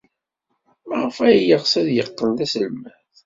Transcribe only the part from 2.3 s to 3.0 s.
d aselmad?